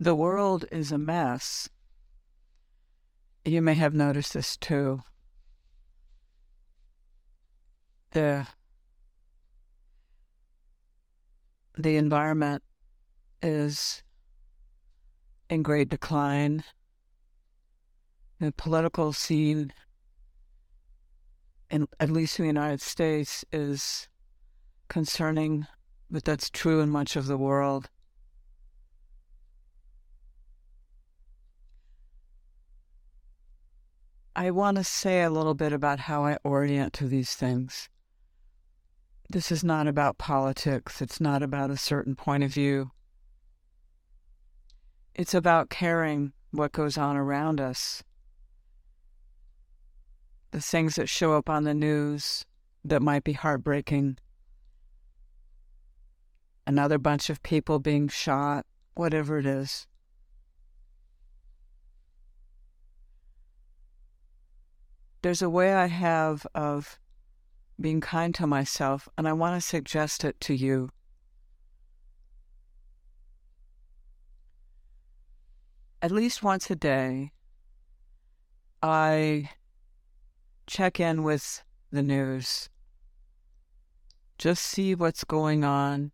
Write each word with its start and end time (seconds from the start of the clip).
The 0.00 0.14
world 0.14 0.64
is 0.70 0.92
a 0.92 0.98
mess. 0.98 1.68
You 3.44 3.60
may 3.60 3.74
have 3.74 3.94
noticed 3.94 4.34
this 4.34 4.56
too. 4.56 5.00
The 8.12 8.46
the 11.76 11.96
environment 11.96 12.62
is 13.42 14.02
in 15.50 15.62
great 15.62 15.88
decline. 15.88 16.62
The 18.38 18.52
political 18.52 19.12
scene, 19.12 19.72
in, 21.70 21.88
at 21.98 22.10
least 22.10 22.38
in 22.38 22.44
the 22.44 22.48
United 22.48 22.80
States, 22.80 23.44
is 23.52 24.08
concerning, 24.88 25.66
but 26.08 26.24
that's 26.24 26.50
true 26.50 26.80
in 26.80 26.88
much 26.88 27.16
of 27.16 27.26
the 27.26 27.36
world. 27.36 27.90
I 34.38 34.52
want 34.52 34.76
to 34.76 34.84
say 34.84 35.22
a 35.24 35.30
little 35.30 35.54
bit 35.54 35.72
about 35.72 35.98
how 35.98 36.24
I 36.24 36.38
orient 36.44 36.92
to 36.92 37.08
these 37.08 37.34
things. 37.34 37.88
This 39.28 39.50
is 39.50 39.64
not 39.64 39.88
about 39.88 40.16
politics, 40.16 41.02
it's 41.02 41.20
not 41.20 41.42
about 41.42 41.72
a 41.72 41.76
certain 41.76 42.14
point 42.14 42.44
of 42.44 42.52
view. 42.52 42.92
It's 45.12 45.34
about 45.34 45.70
caring 45.70 46.34
what 46.52 46.70
goes 46.70 46.96
on 46.96 47.16
around 47.16 47.60
us. 47.60 48.04
The 50.52 50.60
things 50.60 50.94
that 50.94 51.08
show 51.08 51.32
up 51.32 51.50
on 51.50 51.64
the 51.64 51.74
news 51.74 52.46
that 52.84 53.02
might 53.02 53.24
be 53.24 53.32
heartbreaking. 53.32 54.18
Another 56.64 56.98
bunch 56.98 57.28
of 57.28 57.42
people 57.42 57.80
being 57.80 58.06
shot, 58.06 58.66
whatever 58.94 59.38
it 59.38 59.46
is. 59.46 59.88
There's 65.22 65.42
a 65.42 65.50
way 65.50 65.74
I 65.74 65.86
have 65.86 66.46
of 66.54 66.98
being 67.80 68.00
kind 68.00 68.34
to 68.36 68.46
myself, 68.46 69.08
and 69.16 69.28
I 69.28 69.32
want 69.32 69.60
to 69.60 69.66
suggest 69.66 70.24
it 70.24 70.40
to 70.42 70.54
you. 70.54 70.90
At 76.00 76.12
least 76.12 76.42
once 76.42 76.70
a 76.70 76.76
day, 76.76 77.32
I 78.82 79.50
check 80.66 81.00
in 81.00 81.24
with 81.24 81.64
the 81.90 82.02
news, 82.02 82.68
just 84.38 84.62
see 84.62 84.94
what's 84.94 85.24
going 85.24 85.64
on. 85.64 86.12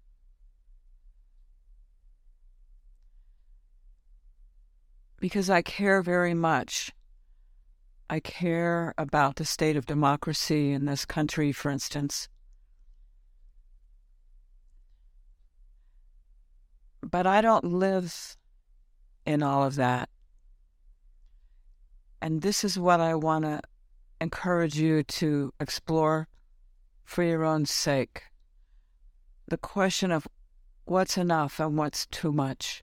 Because 5.21 5.51
I 5.51 5.63
care 5.63 6.03
very 6.03 6.35
much 6.35 6.93
I 8.09 8.21
care 8.21 8.95
about 8.99 9.37
the 9.37 9.45
state 9.45 9.77
of 9.77 9.87
democracy 9.87 10.73
in 10.73 10.85
this 10.85 11.05
country, 11.05 11.53
for 11.53 11.71
instance. 11.71 12.29
But 17.03 17.27
I 17.27 17.41
don't 17.41 17.65
live 17.65 18.37
in 19.27 19.43
all 19.43 19.65
of 19.65 19.77
that. 19.77 20.09
And 22.21 22.43
this 22.43 22.65
is 22.65 22.79
what 22.79 23.01
I 23.01 23.15
want 23.15 23.45
to 23.45 23.61
encourage 24.21 24.79
you 24.79 25.03
to 25.03 25.53
explore 25.61 26.29
for 27.05 27.23
your 27.23 27.45
own 27.45 27.67
sake. 27.67 28.23
The 29.47 29.59
question 29.59 30.11
of 30.11 30.27
what's 30.87 31.19
enough 31.19 31.61
and 31.61 31.77
what's 31.77 32.07
too 32.07 32.33
much. 32.33 32.83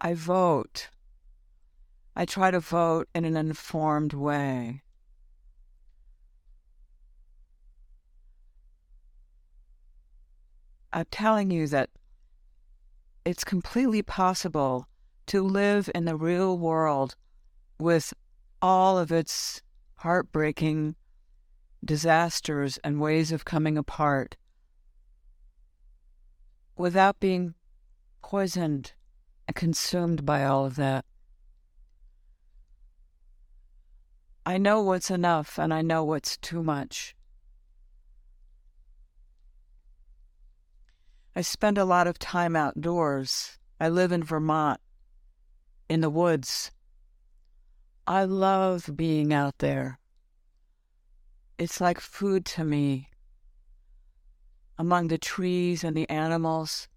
I 0.00 0.14
vote. 0.14 0.90
I 2.14 2.24
try 2.24 2.50
to 2.50 2.60
vote 2.60 3.08
in 3.14 3.24
an 3.24 3.36
informed 3.36 4.12
way. 4.12 4.82
I'm 10.92 11.06
telling 11.10 11.50
you 11.50 11.66
that 11.68 11.90
it's 13.24 13.44
completely 13.44 14.02
possible 14.02 14.88
to 15.26 15.42
live 15.42 15.90
in 15.94 16.06
the 16.06 16.16
real 16.16 16.58
world 16.58 17.14
with 17.78 18.14
all 18.62 18.98
of 18.98 19.12
its 19.12 19.62
heartbreaking 19.96 20.96
disasters 21.84 22.78
and 22.82 23.00
ways 23.00 23.30
of 23.30 23.44
coming 23.44 23.76
apart 23.76 24.36
without 26.76 27.20
being 27.20 27.54
poisoned 28.22 28.92
consumed 29.52 30.24
by 30.24 30.44
all 30.44 30.66
of 30.66 30.76
that. 30.76 31.04
I 34.44 34.56
know 34.56 34.80
what's 34.80 35.10
enough 35.10 35.58
and 35.58 35.74
I 35.74 35.82
know 35.82 36.04
what's 36.04 36.36
too 36.38 36.62
much. 36.62 37.14
I 41.36 41.42
spend 41.42 41.78
a 41.78 41.84
lot 41.84 42.06
of 42.06 42.18
time 42.18 42.56
outdoors. 42.56 43.58
I 43.78 43.88
live 43.88 44.10
in 44.10 44.24
Vermont, 44.24 44.80
in 45.88 46.00
the 46.00 46.10
woods. 46.10 46.72
I 48.06 48.24
love 48.24 48.90
being 48.96 49.32
out 49.32 49.58
there. 49.58 50.00
It's 51.58 51.80
like 51.80 52.00
food 52.00 52.44
to 52.46 52.64
me. 52.64 53.10
Among 54.78 55.08
the 55.08 55.18
trees 55.18 55.84
and 55.84 55.96
the 55.96 56.08
animals, 56.08 56.88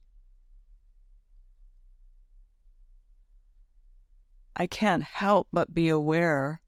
I 4.55 4.67
can't 4.67 5.03
help 5.03 5.47
but 5.51 5.73
be 5.73 5.89
aware 5.89 6.61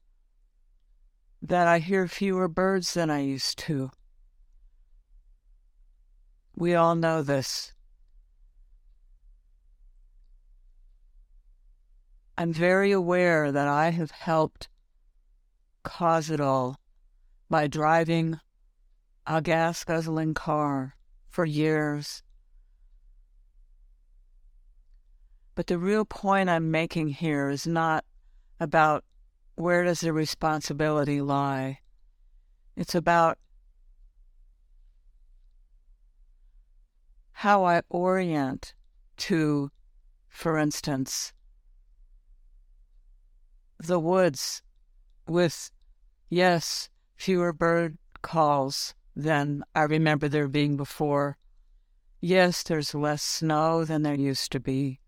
that 1.42 1.68
I 1.68 1.80
hear 1.80 2.08
fewer 2.08 2.48
birds 2.48 2.94
than 2.94 3.10
I 3.10 3.20
used 3.20 3.58
to. 3.60 3.92
We 6.56 6.74
all 6.76 6.96
know 6.96 7.22
this. 7.22 7.74
I'm 12.38 12.54
very 12.54 12.92
aware 12.92 13.52
that 13.52 13.68
I 13.68 13.92
have 13.92 14.12
helped 14.12 14.70
cause 15.84 16.30
it 16.30 16.40
all 16.40 16.80
by 17.50 17.68
driving 17.68 18.40
a 19.28 19.42
gas 19.42 19.84
guzzling 19.84 20.34
car 20.34 20.96
for 21.30 21.46
years 21.46 22.24
But 25.56 25.68
the 25.68 25.78
real 25.78 26.06
point 26.06 26.50
I'm 26.50 26.72
making 26.72 27.10
here 27.10 27.50
is 27.50 27.68
not 27.68 28.06
about 28.60 29.04
where 29.56 29.84
does 29.84 30.02
the 30.02 30.12
responsibility 30.12 31.22
lie. 31.22 31.80
It's 32.76 32.96
about 32.96 33.38
how 37.34 37.66
I 37.66 37.82
orient 37.90 38.74
to, 39.18 39.70
for 40.28 40.58
instance, 40.58 41.34
the 43.78 44.00
woods 44.00 44.64
with, 45.28 45.70
yes, 46.30 46.90
fewer 47.16 47.54
bird 47.54 47.98
calls 48.22 48.96
than 49.16 49.64
I 49.76 49.84
remember 49.84 50.28
there 50.28 50.48
being 50.48 50.78
before. 50.78 51.38
Yes, 52.22 52.64
there's 52.64 52.96
less 52.96 53.22
snow 53.22 53.86
than 53.86 54.02
there 54.02 54.16
used 54.16 54.52
to 54.54 54.60
be. 54.60 55.00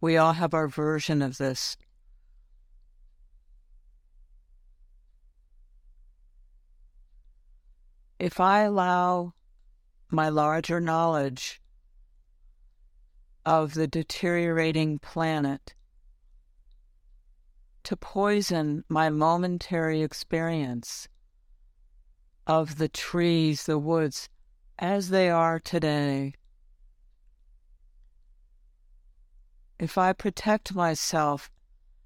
We 0.00 0.16
all 0.16 0.34
have 0.34 0.54
our 0.54 0.68
version 0.68 1.22
of 1.22 1.38
this. 1.38 1.76
If 8.18 8.40
I 8.40 8.62
allow 8.62 9.34
my 10.10 10.28
larger 10.28 10.80
knowledge 10.80 11.60
of 13.44 13.74
the 13.74 13.86
deteriorating 13.86 14.98
planet 14.98 15.74
to 17.84 17.96
poison 17.96 18.84
my 18.88 19.08
momentary 19.10 20.02
experience 20.02 21.08
of 22.46 22.78
the 22.78 22.88
trees, 22.88 23.64
the 23.64 23.78
woods, 23.78 24.28
as 24.78 25.10
they 25.10 25.30
are 25.30 25.60
today, 25.60 26.34
if 29.78 29.98
I 29.98 30.12
protect 30.12 30.74
myself 30.74 31.50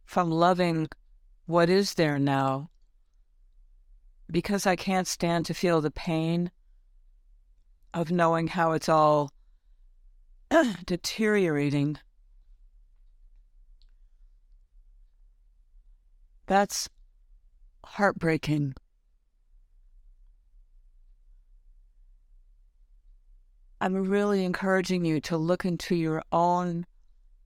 from 0.04 0.30
loving 0.30 0.88
what 1.46 1.70
is 1.70 1.94
there 1.94 2.18
now, 2.18 2.70
because 4.30 4.66
I 4.66 4.76
can't 4.76 5.06
stand 5.06 5.46
to 5.46 5.54
feel 5.54 5.80
the 5.80 5.90
pain 5.90 6.50
of 7.94 8.10
knowing 8.10 8.48
how 8.48 8.72
it's 8.72 8.88
all 8.88 9.32
deteriorating, 10.84 11.98
that's 16.46 16.88
heartbreaking. 17.84 18.74
I'm 23.80 23.94
really 23.94 24.44
encouraging 24.44 25.04
you 25.04 25.20
to 25.22 25.38
look 25.38 25.64
into 25.64 25.94
your 25.94 26.22
own 26.32 26.84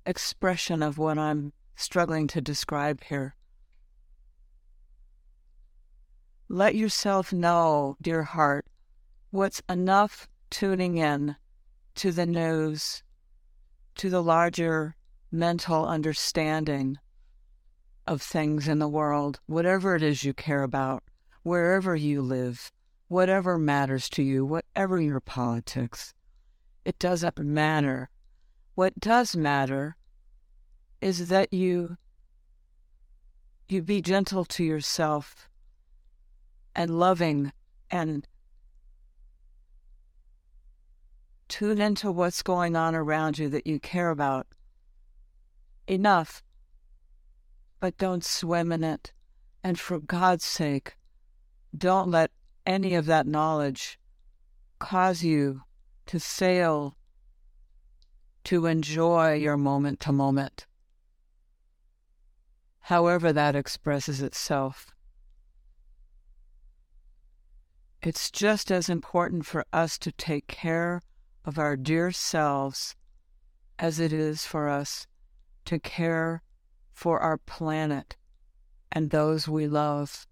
expression 0.06 0.82
of 0.82 0.98
what 0.98 1.18
I'm 1.18 1.52
struggling 1.76 2.26
to 2.28 2.40
describe 2.40 3.02
here. 3.04 3.34
Let 6.48 6.74
yourself 6.74 7.32
know, 7.32 7.96
dear 8.00 8.22
heart, 8.22 8.66
what's 9.30 9.62
enough 9.68 10.28
tuning 10.50 10.98
in 10.98 11.36
to 11.96 12.12
the 12.12 12.26
news, 12.26 13.02
to 13.96 14.10
the 14.10 14.22
larger 14.22 14.94
mental 15.32 15.86
understanding 15.86 16.98
of 18.06 18.20
things 18.20 18.68
in 18.68 18.78
the 18.78 18.88
world, 18.88 19.40
whatever 19.46 19.96
it 19.96 20.02
is 20.02 20.22
you 20.22 20.34
care 20.34 20.62
about, 20.62 21.02
wherever 21.42 21.96
you 21.96 22.20
live, 22.20 22.70
whatever 23.08 23.58
matters 23.58 24.08
to 24.10 24.22
you, 24.22 24.44
whatever 24.44 25.00
your 25.00 25.20
politics. 25.20 26.14
It 26.84 26.98
doesn't 26.98 27.38
matter. 27.38 28.10
What 28.75 28.99
does 28.99 29.37
matter 29.37 29.97
is 31.00 31.29
that 31.29 31.53
you 31.53 31.97
you 33.69 33.82
be 33.82 34.03
gentle 34.03 34.44
to 34.44 34.65
yourself 34.65 35.49
and 36.75 36.99
loving 36.99 37.53
and 37.91 38.26
tune 41.49 41.81
into 41.81 42.11
what's 42.11 42.43
going 42.43 42.75
on 42.75 42.94
around 42.94 43.38
you 43.38 43.49
that 43.49 43.67
you 43.67 43.79
care 43.79 44.11
about 44.11 44.47
enough, 45.87 46.43
but 47.81 47.97
don't 47.97 48.25
swim 48.25 48.73
in 48.73 48.82
it. 48.82 49.12
And 49.62 49.79
for 49.79 49.99
God's 49.99 50.44
sake, 50.44 50.97
don't 51.76 52.11
let 52.11 52.31
any 52.67 52.94
of 52.94 53.06
that 53.06 53.26
knowledge 53.26 53.99
cause 54.79 55.23
you 55.23 55.62
to 56.06 56.21
fail 56.21 56.97
to 58.44 58.67
enjoy 58.67 59.35
your 59.35 59.56
moment 59.56 60.00
to 60.00 60.12
moment, 60.12 60.67
however 62.81 63.32
that 63.32 63.56
expresses 63.56 64.23
itself. 64.23 64.94
It's 68.02 68.31
just 68.31 68.70
as 68.70 68.91
important 68.91 69.46
for 69.46 69.64
us 69.73 69.96
to 69.99 70.12
take 70.12 70.46
care 70.46 71.00
of 71.44 71.58
our 71.58 71.76
dear 71.76 72.12
selves 72.12 72.94
as 73.79 73.99
it 73.99 74.12
is 74.12 74.44
for 74.44 74.69
us 74.69 75.06
to 75.64 75.79
care 75.79 76.43
for 76.93 77.20
our 77.20 77.38
planet 77.38 78.17
and 78.93 79.11
those 79.11 79.49
we 79.49 79.67
love. 79.67 80.26